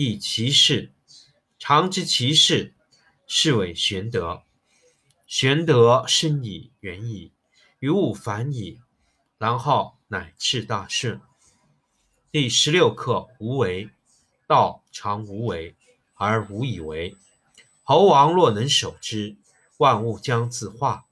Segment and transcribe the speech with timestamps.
[0.00, 0.92] 亦其事，
[1.58, 2.72] 常知其事，
[3.26, 4.44] 是谓玄德。
[5.26, 7.32] 玄德深矣，远矣，
[7.80, 8.80] 于物反矣，
[9.38, 11.20] 然后乃至大顺。
[12.30, 13.90] 第十六课：无为。
[14.46, 15.74] 道常无为，
[16.14, 17.16] 而无以为。
[17.82, 19.36] 猴王若能守之，
[19.78, 21.06] 万物将自化。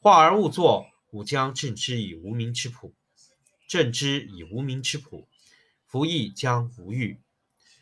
[0.00, 2.92] 化而勿作，吾将镇之以无名之朴。
[3.66, 5.26] 镇之以无名之朴，
[5.86, 7.18] 夫亦将无欲。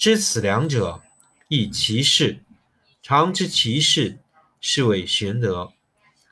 [0.00, 1.02] 知此两者，
[1.48, 2.42] 亦其事。
[3.02, 4.18] 常知其事，
[4.58, 5.74] 是谓玄德。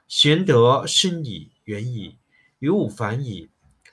[0.06, 2.16] 玄德深矣，远矣，
[2.60, 3.50] 于物反矣，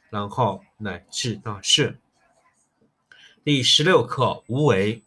[0.09, 1.99] 然后乃至大顺。
[3.43, 5.03] 第十六课：无为。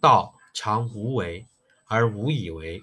[0.00, 1.46] 道常无为，
[1.84, 2.82] 而无以为。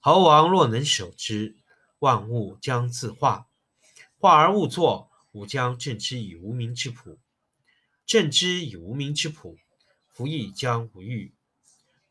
[0.00, 1.56] 猴王若能守之，
[2.00, 3.46] 万物将自化。
[4.18, 7.18] 化而勿作，吾将镇之以无名之朴。
[8.04, 9.56] 镇之以无名之朴。
[10.18, 11.32] 夫亦将无欲，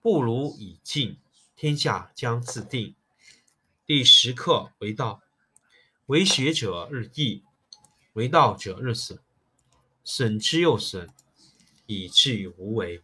[0.01, 1.17] 不如以静，
[1.57, 2.95] 天下将自定。
[3.85, 5.21] 第十课为道，
[6.05, 7.43] 为学者日益，
[8.13, 9.19] 为道者日损，
[10.05, 11.09] 损之又损，
[11.85, 13.03] 以至于无为。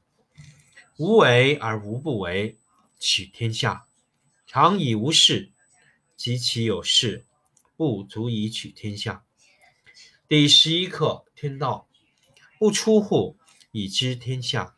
[0.95, 2.57] 无为而无不为，
[2.97, 3.85] 取天下
[4.47, 5.51] 常以无事，
[6.15, 7.25] 及其有事，
[7.75, 9.25] 不足以取天下。
[10.29, 11.89] 第十一课天道，
[12.57, 13.35] 不出户，
[13.73, 14.77] 以知天下。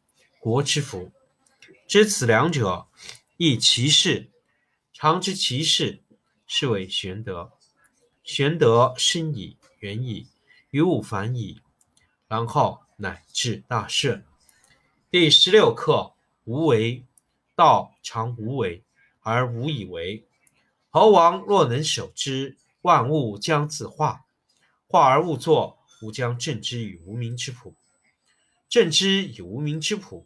[0.41, 1.11] 国之福，
[1.87, 2.87] 知此两者，
[3.37, 4.31] 亦其事。
[4.91, 6.01] 常知其事，
[6.47, 7.51] 是谓玄德。
[8.23, 10.27] 玄德深矣，远矣，
[10.71, 11.61] 于物反矣，
[12.27, 14.25] 然后乃至大顺。
[15.11, 16.15] 第十六课：
[16.45, 17.05] 无为。
[17.55, 18.83] 道常无为，
[19.19, 20.25] 而无以为。
[20.89, 24.25] 猴王若能守之，万物将自化。
[24.87, 27.75] 化而勿作，吾将镇之以无名之朴。
[28.67, 30.25] 镇之以无名之朴。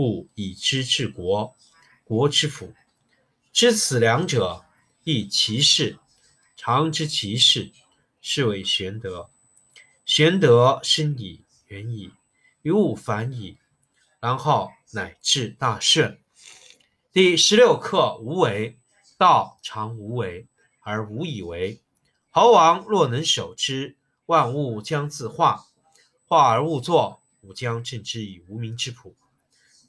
[0.00, 1.54] 故以知治国，
[2.04, 2.72] 国之辅。
[3.52, 4.64] 知此两者，
[5.04, 5.98] 亦其事。
[6.56, 7.70] 常知其事，
[8.22, 9.28] 是谓玄德。
[10.06, 12.14] 玄德深矣，远矣，
[12.62, 13.58] 于物反矣，
[14.20, 16.18] 然后乃至大顺。
[17.12, 18.78] 第十六课：无为。
[19.18, 20.46] 道常无为，
[20.80, 21.82] 而无以为。
[22.30, 25.66] 猴王若能守之，万物将自化。
[26.24, 29.14] 化而勿作，吾将镇之以无名之朴。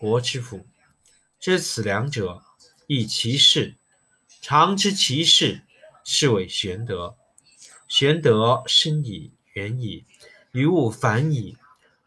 [0.00, 0.66] 国之辅。
[1.38, 2.42] 知此两者，
[2.86, 3.76] 亦其事。
[4.40, 5.60] 常知其事，
[6.04, 7.18] 是谓玄德。
[7.86, 10.06] 玄德深矣，远矣，
[10.52, 11.58] 于物反矣，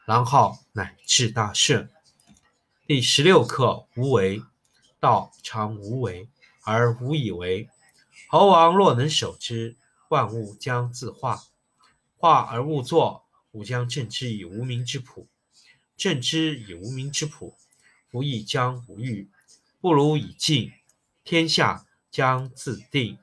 [0.05, 1.87] 然后乃至大顺。
[2.87, 4.41] 第十六课无为。
[4.99, 6.27] 道常无为，
[6.63, 7.69] 而无以为。
[8.27, 9.75] 猴王若能守之，
[10.07, 11.43] 万物将自化。
[12.17, 15.27] 化而勿作，吾将镇之以无名之朴。
[15.95, 17.55] 镇之以无名之朴，
[18.13, 19.27] 不亦将无欲。
[19.81, 20.71] 不如以静，
[21.23, 23.17] 天下将自定。